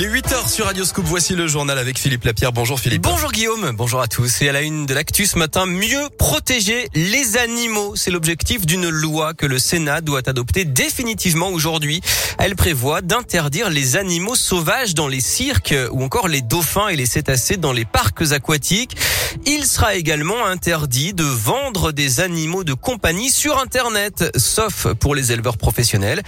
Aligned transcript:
Il 0.00 0.04
est 0.04 0.10
8h 0.10 0.48
sur 0.48 0.66
Radio 0.66 0.84
Scoop. 0.84 1.06
Voici 1.06 1.34
le 1.34 1.48
journal 1.48 1.76
avec 1.76 1.98
Philippe 1.98 2.22
Lapierre. 2.22 2.52
Bonjour 2.52 2.78
Philippe. 2.78 3.02
Bonjour 3.02 3.32
Guillaume. 3.32 3.72
Bonjour 3.74 4.00
à 4.00 4.06
tous. 4.06 4.42
Et 4.42 4.48
à 4.48 4.52
la 4.52 4.62
une 4.62 4.86
de 4.86 4.94
l'actu 4.94 5.26
ce 5.26 5.36
matin, 5.36 5.66
mieux 5.66 6.08
protéger 6.16 6.86
les 6.94 7.36
animaux. 7.36 7.96
C'est 7.96 8.12
l'objectif 8.12 8.64
d'une 8.64 8.88
loi 8.88 9.34
que 9.34 9.44
le 9.44 9.58
Sénat 9.58 10.00
doit 10.00 10.22
adopter 10.28 10.64
définitivement 10.64 11.48
aujourd'hui. 11.48 12.00
Elle 12.38 12.54
prévoit 12.54 13.00
d'interdire 13.00 13.70
les 13.70 13.96
animaux 13.96 14.36
sauvages 14.36 14.94
dans 14.94 15.08
les 15.08 15.20
cirques 15.20 15.74
ou 15.90 16.04
encore 16.04 16.28
les 16.28 16.42
dauphins 16.42 16.86
et 16.86 16.94
les 16.94 17.06
cétacés 17.06 17.56
dans 17.56 17.72
les 17.72 17.84
parcs 17.84 18.30
aquatiques. 18.30 18.96
Il 19.46 19.66
sera 19.66 19.94
également 19.94 20.46
interdit 20.46 21.14
de 21.14 21.24
vendre 21.24 21.92
des 21.92 22.20
animaux 22.20 22.64
de 22.64 22.74
compagnie 22.74 23.30
sur 23.30 23.58
Internet, 23.58 24.24
sauf 24.36 24.86
pour 24.94 25.14
les 25.14 25.32
éleveurs 25.32 25.56
professionnels. 25.56 26.22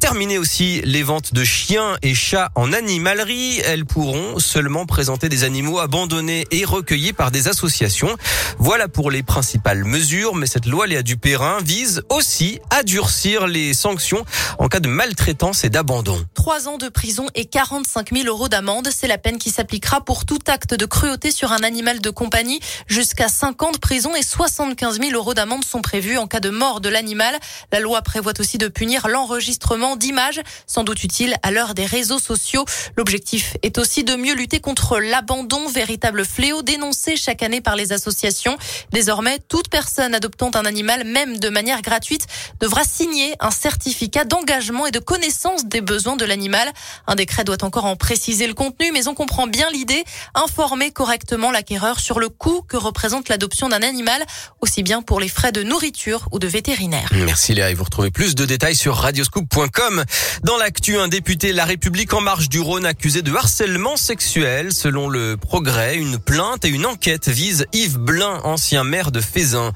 Terminer 0.00 0.38
aussi 0.38 0.80
les 0.84 1.02
ventes 1.02 1.32
de 1.32 1.44
chiens 1.44 1.96
et 2.02 2.14
chats 2.14 2.50
en 2.54 2.72
animalerie. 2.72 3.60
Elles 3.64 3.86
pourront 3.86 4.38
seulement 4.38 4.84
présenter 4.86 5.28
des 5.28 5.44
animaux 5.44 5.78
abandonnés 5.78 6.46
et 6.50 6.64
recueillis 6.64 7.12
par 7.12 7.30
des 7.30 7.48
associations. 7.48 8.16
Voilà 8.58 8.88
pour 8.88 9.10
les 9.10 9.22
principales 9.22 9.84
mesures, 9.84 10.34
mais 10.34 10.46
cette 10.46 10.66
loi 10.66 10.86
Léa 10.86 11.02
Dupérin 11.02 11.58
vise 11.64 12.02
aussi 12.08 12.58
à 12.70 12.82
durcir 12.82 13.46
les 13.46 13.74
sanctions 13.74 14.24
en 14.58 14.68
cas 14.68 14.80
de 14.80 14.88
maltraitance 14.88 15.64
et 15.64 15.70
d'abandon. 15.70 16.22
Trois 16.34 16.68
ans 16.68 16.78
de 16.78 16.88
prison 16.88 17.26
et 17.34 17.44
45 17.44 18.12
000 18.12 18.26
euros 18.26 18.48
d'amende, 18.48 18.88
c'est 18.94 19.08
la 19.08 19.18
peine 19.18 19.38
qui 19.38 19.50
s'appliquera 19.50 20.00
pour 20.00 20.24
tout 20.24 20.38
acte 20.48 20.74
de 20.74 20.86
cruauté 20.86 21.30
sur 21.30 21.52
un 21.52 21.62
animal 21.62 22.00
de 22.00 22.10
compagnie. 22.10 22.41
Jusqu'à 22.86 23.28
5 23.28 23.62
ans 23.62 23.72
de 23.72 23.78
prison 23.78 24.14
et 24.14 24.22
75 24.22 25.00
000 25.00 25.12
euros 25.12 25.34
d'amende 25.34 25.64
sont 25.64 25.82
prévus 25.82 26.18
en 26.18 26.26
cas 26.26 26.40
de 26.40 26.50
mort 26.50 26.80
de 26.80 26.88
l'animal. 26.88 27.38
La 27.70 27.80
loi 27.80 28.02
prévoit 28.02 28.32
aussi 28.38 28.58
de 28.58 28.68
punir 28.68 29.08
l'enregistrement 29.08 29.96
d'images, 29.96 30.40
sans 30.66 30.84
doute 30.84 31.02
utile 31.04 31.36
à 31.42 31.50
l'heure 31.50 31.74
des 31.74 31.86
réseaux 31.86 32.18
sociaux. 32.18 32.64
L'objectif 32.96 33.56
est 33.62 33.78
aussi 33.78 34.04
de 34.04 34.16
mieux 34.16 34.34
lutter 34.34 34.60
contre 34.60 34.98
l'abandon, 34.98 35.68
véritable 35.68 36.24
fléau 36.24 36.62
dénoncé 36.62 37.16
chaque 37.16 37.42
année 37.42 37.60
par 37.60 37.76
les 37.76 37.92
associations. 37.92 38.56
Désormais, 38.92 39.38
toute 39.48 39.68
personne 39.68 40.14
adoptant 40.14 40.50
un 40.54 40.64
animal, 40.64 41.04
même 41.04 41.38
de 41.38 41.48
manière 41.48 41.82
gratuite, 41.82 42.26
devra 42.60 42.84
signer 42.84 43.34
un 43.40 43.50
certificat 43.50 44.24
d'engagement 44.24 44.86
et 44.86 44.90
de 44.90 44.98
connaissance 44.98 45.66
des 45.66 45.80
besoins 45.80 46.16
de 46.16 46.24
l'animal. 46.24 46.70
Un 47.06 47.14
décret 47.14 47.44
doit 47.44 47.62
encore 47.64 47.84
en 47.84 47.96
préciser 47.96 48.46
le 48.46 48.54
contenu, 48.54 48.90
mais 48.92 49.08
on 49.08 49.14
comprend 49.14 49.46
bien 49.46 49.70
l'idée. 49.70 50.04
Informer 50.34 50.90
correctement 50.90 51.50
l'acquéreur 51.50 52.00
sur 52.00 52.18
le 52.18 52.28
coût 52.32 52.62
que 52.62 52.76
représente 52.76 53.28
l'adoption 53.28 53.68
d'un 53.68 53.82
animal, 53.82 54.24
aussi 54.60 54.82
bien 54.82 55.02
pour 55.02 55.20
les 55.20 55.28
frais 55.28 55.52
de 55.52 55.62
nourriture 55.62 56.28
ou 56.32 56.38
de 56.38 56.46
vétérinaire. 56.46 57.10
Merci 57.12 57.54
Léa 57.54 57.70
et 57.70 57.74
vous 57.74 57.84
retrouvez 57.84 58.10
plus 58.10 58.34
de 58.34 58.44
détails 58.44 58.76
sur 58.76 58.96
radioscoop.com. 58.96 60.04
Dans 60.42 60.56
l'actu, 60.56 60.98
un 60.98 61.08
député 61.08 61.52
La 61.52 61.64
République 61.64 62.12
en 62.14 62.20
marche 62.20 62.48
du 62.48 62.60
Rhône 62.60 62.86
accusé 62.86 63.22
de 63.22 63.34
harcèlement 63.34 63.96
sexuel. 63.96 64.72
Selon 64.72 65.08
le 65.08 65.36
progrès, 65.36 65.96
une 65.96 66.18
plainte 66.18 66.64
et 66.64 66.68
une 66.68 66.86
enquête 66.86 67.28
visent 67.28 67.66
Yves 67.72 67.98
Blin, 67.98 68.40
ancien 68.44 68.84
maire 68.84 69.12
de 69.12 69.20
Fézin. 69.20 69.72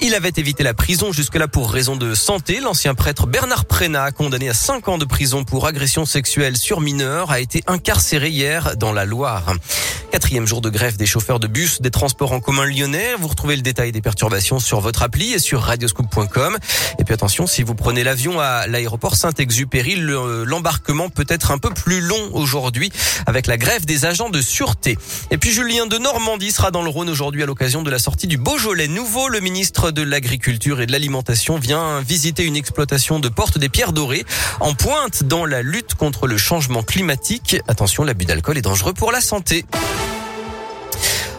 Il 0.00 0.14
avait 0.14 0.32
évité 0.36 0.62
la 0.62 0.74
prison 0.74 1.12
jusque-là 1.12 1.48
pour 1.48 1.70
raison 1.70 1.96
de 1.96 2.14
santé. 2.14 2.60
L'ancien 2.60 2.94
prêtre 2.94 3.26
Bernard 3.26 3.66
Prénat, 3.66 4.12
condamné 4.12 4.48
à 4.48 4.54
5 4.54 4.88
ans 4.88 4.98
de 4.98 5.04
prison 5.04 5.44
pour 5.44 5.66
agression 5.66 6.06
sexuelle 6.06 6.56
sur 6.56 6.80
mineur, 6.80 7.30
a 7.30 7.40
été 7.40 7.62
incarcéré 7.66 8.30
hier 8.30 8.76
dans 8.76 8.92
la 8.92 9.04
Loire. 9.04 9.54
Quatrième 10.10 10.44
jour 10.44 10.60
de 10.60 10.70
grève 10.70 10.96
des 10.96 11.06
chauffeurs 11.06 11.38
de 11.38 11.46
bus 11.46 11.80
des 11.80 11.92
transports 11.92 12.32
en 12.32 12.40
commun 12.40 12.64
lyonnais. 12.64 13.14
Vous 13.18 13.28
retrouvez 13.28 13.54
le 13.54 13.62
détail 13.62 13.92
des 13.92 14.00
perturbations 14.00 14.58
sur 14.58 14.80
votre 14.80 15.02
appli 15.02 15.32
et 15.32 15.38
sur 15.38 15.60
radioscoop.com. 15.60 16.58
Et 16.98 17.04
puis 17.04 17.14
attention, 17.14 17.46
si 17.46 17.62
vous 17.62 17.76
prenez 17.76 18.02
l'avion 18.02 18.40
à 18.40 18.66
l'aéroport 18.66 19.14
Saint-Exupéry, 19.14 19.94
l'embarquement 19.96 21.10
peut 21.10 21.26
être 21.28 21.52
un 21.52 21.58
peu 21.58 21.70
plus 21.70 22.00
long 22.00 22.30
aujourd'hui 22.32 22.90
avec 23.26 23.46
la 23.46 23.56
grève 23.56 23.86
des 23.86 24.04
agents 24.04 24.30
de 24.30 24.40
sûreté. 24.40 24.98
Et 25.30 25.38
puis 25.38 25.52
Julien 25.52 25.86
de 25.86 25.96
Normandie 25.96 26.50
sera 26.50 26.72
dans 26.72 26.82
le 26.82 26.90
Rhône 26.90 27.08
aujourd'hui 27.08 27.44
à 27.44 27.46
l'occasion 27.46 27.82
de 27.82 27.90
la 27.90 28.00
sortie 28.00 28.26
du 28.26 28.36
Beaujolais 28.36 28.88
nouveau. 28.88 29.28
Le 29.28 29.38
ministre 29.38 29.92
de 29.92 30.02
l'Agriculture 30.02 30.80
et 30.80 30.86
de 30.86 30.92
l'Alimentation 30.92 31.58
vient 31.58 32.00
visiter 32.00 32.44
une 32.44 32.56
exploitation 32.56 33.20
de 33.20 33.28
porte 33.28 33.58
des 33.58 33.68
pierres 33.68 33.92
dorées 33.92 34.24
en 34.58 34.74
pointe 34.74 35.22
dans 35.22 35.46
la 35.46 35.62
lutte 35.62 35.94
contre 35.94 36.26
le 36.26 36.36
changement 36.36 36.82
climatique. 36.82 37.58
Attention, 37.68 38.02
l'abus 38.02 38.24
d'alcool 38.24 38.58
est 38.58 38.62
dangereux 38.62 38.92
pour 38.92 39.12
la 39.12 39.20
santé. 39.20 39.64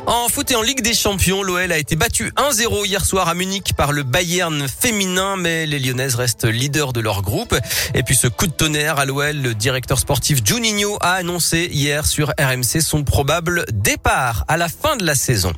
En 0.08 0.30
foot 0.30 0.50
et 0.50 0.56
en 0.56 0.64
Ligue 0.64 0.82
des 0.82 0.96
Champions, 0.96 1.44
l'OL 1.44 1.72
a 1.72 1.78
été 1.78 1.96
battu 1.96 2.34
1-0 2.36 2.86
hier 2.86 3.06
soir 3.06 3.28
à 3.28 3.36
Munich 3.36 3.74
par 3.78 3.92
le 3.92 4.02
Bayern 4.02 4.68
féminin, 4.68 5.36
mais 5.38 5.68
les 5.68 5.80
Lyonnaises 5.80 6.16
restent 6.16 6.46
leaders 6.46 6.92
de 6.92 7.00
leur 7.00 7.22
groupe. 7.22 7.56
Et 7.94 8.02
puis 8.02 8.16
ce 8.16 8.28
coup 8.28 8.48
de 8.48 8.52
tonnerre 8.52 8.98
à 8.98 9.06
l'OL, 9.06 9.38
le 9.38 9.54
directeur 9.54 10.00
sportif 10.00 10.40
Juninho 10.44 10.98
a 11.02 11.14
annoncé 11.14 11.70
hier 11.72 12.08
sur 12.08 12.34
RMC 12.40 12.82
son 12.82 13.04
probable 13.04 13.64
départ 13.72 14.44
à 14.48 14.58
la 14.58 14.70
fin 14.70 14.98
de 14.98 15.06
la 15.06 15.14
saison. 15.14 15.54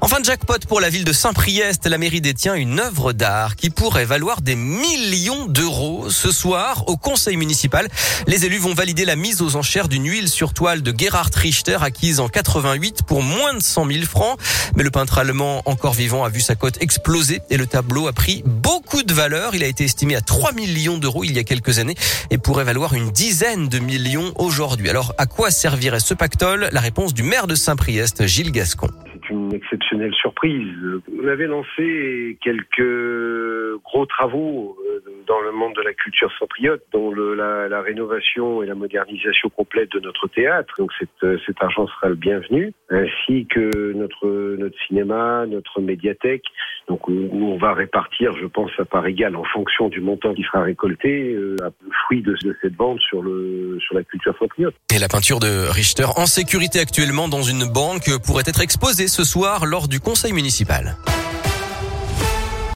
Enfin, 0.00 0.16
jackpot 0.22 0.58
pour 0.66 0.80
la 0.80 0.90
ville 0.90 1.04
de 1.04 1.12
Saint-Priest. 1.12 1.86
La 1.86 1.96
mairie 1.96 2.20
détient 2.20 2.54
une 2.54 2.80
œuvre 2.80 3.12
d'art 3.12 3.54
qui 3.54 3.70
pourrait 3.70 4.04
valoir 4.04 4.42
des 4.42 4.56
millions 4.56 5.46
d'euros. 5.46 6.10
Ce 6.10 6.32
soir, 6.32 6.88
au 6.88 6.96
conseil 6.96 7.36
municipal, 7.36 7.88
les 8.26 8.44
élus 8.44 8.58
vont 8.58 8.74
valider 8.74 9.04
la 9.04 9.14
mise 9.14 9.40
aux 9.40 9.54
enchères 9.54 9.88
d'une 9.88 10.06
huile 10.06 10.28
sur 10.28 10.52
toile 10.52 10.82
de 10.82 10.92
Gerhard 10.96 11.30
Richter 11.34 11.78
acquise 11.80 12.18
en 12.18 12.28
88 12.28 13.02
pour 13.06 13.22
moins 13.22 13.54
de 13.54 13.62
100 13.62 13.83
000 13.86 14.04
francs. 14.04 14.38
Mais 14.76 14.82
le 14.82 14.90
peintre 14.90 15.18
allemand 15.18 15.62
encore 15.66 15.94
vivant 15.94 16.24
a 16.24 16.28
vu 16.28 16.40
sa 16.40 16.54
cote 16.54 16.82
exploser 16.82 17.40
et 17.50 17.56
le 17.56 17.66
tableau 17.66 18.06
a 18.06 18.12
pris 18.12 18.42
beaucoup 18.44 19.02
de 19.02 19.12
valeur. 19.12 19.54
Il 19.54 19.62
a 19.62 19.66
été 19.66 19.84
estimé 19.84 20.16
à 20.16 20.20
3 20.20 20.52
millions 20.52 20.98
d'euros 20.98 21.24
il 21.24 21.32
y 21.32 21.38
a 21.38 21.44
quelques 21.44 21.78
années 21.78 21.94
et 22.30 22.38
pourrait 22.38 22.64
valoir 22.64 22.94
une 22.94 23.10
dizaine 23.10 23.68
de 23.68 23.78
millions 23.78 24.32
aujourd'hui. 24.36 24.90
Alors, 24.90 25.14
à 25.18 25.26
quoi 25.26 25.50
servirait 25.50 26.00
ce 26.00 26.14
pactole? 26.14 26.68
La 26.72 26.80
réponse 26.80 27.14
du 27.14 27.22
maire 27.22 27.46
de 27.46 27.54
Saint-Priest, 27.54 28.26
Gilles 28.26 28.52
Gascon 28.52 28.90
une 29.30 29.54
exceptionnelle 29.54 30.14
surprise. 30.14 30.76
On 31.22 31.26
avait 31.26 31.46
lancé 31.46 32.38
quelques 32.42 33.80
gros 33.82 34.06
travaux 34.06 34.76
euh, 34.86 35.00
dans 35.26 35.40
le 35.40 35.52
monde 35.52 35.74
de 35.74 35.82
la 35.82 35.92
culture 35.92 36.30
centriote, 36.38 36.82
dont 36.92 37.12
la, 37.12 37.80
rénovation 37.82 38.62
et 38.62 38.66
la 38.66 38.74
modernisation 38.74 39.48
complète 39.50 39.90
de 39.92 40.00
notre 40.00 40.28
théâtre. 40.28 40.74
Donc 40.78 40.90
cet, 40.98 41.10
euh, 41.22 41.38
cet 41.46 41.62
argent 41.62 41.86
sera 41.86 42.08
le 42.08 42.14
bienvenu, 42.14 42.72
ainsi 42.90 43.46
que 43.46 43.92
notre, 43.92 44.56
notre 44.56 44.76
cinéma, 44.86 45.44
notre 45.46 45.80
médiathèque. 45.80 46.44
Donc 46.88 47.08
euh, 47.08 47.28
on 47.32 47.56
va 47.56 47.74
répartir, 47.74 48.32
je 48.40 48.46
pense, 48.46 48.70
à 48.78 48.84
part 48.84 49.06
égale 49.06 49.36
en 49.36 49.44
fonction 49.44 49.88
du 49.88 50.00
montant 50.00 50.34
qui 50.34 50.42
sera 50.42 50.62
récolté, 50.62 51.32
euh, 51.34 51.56
le 51.60 51.92
fruit 52.06 52.22
de, 52.22 52.34
de, 52.42 52.56
cette 52.62 52.76
vente 52.76 53.00
sur, 53.00 53.22
le, 53.22 53.78
sur 53.80 53.94
la 53.94 54.04
culture 54.04 54.36
centriote. 54.38 54.74
Et 54.94 54.98
la 54.98 55.08
peinture 55.08 55.40
de 55.40 55.70
Richter 55.70 56.06
en 56.16 56.26
sécurité 56.26 56.80
actuellement 56.80 57.28
dans 57.28 57.42
une 57.42 57.64
banque 57.70 58.08
pourrait 58.24 58.44
être 58.46 58.62
exposée 58.62 59.08
ce 59.08 59.24
soir 59.24 59.66
lors 59.66 59.88
du 59.88 60.00
conseil 60.00 60.32
municipal. 60.32 60.96